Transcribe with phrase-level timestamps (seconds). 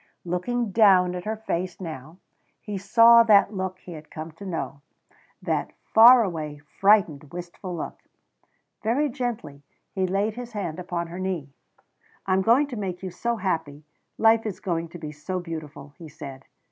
[0.25, 2.17] Looking down at her face now
[2.59, 4.81] he saw that look he had come to know
[5.43, 7.99] that far away, frightened, wistful look.
[8.81, 9.61] Very gently
[9.93, 11.53] he laid his hand upon her knee.
[12.25, 13.83] "I am going to make you so happy.
[14.17, 16.45] Life is going to be so beautiful," he said.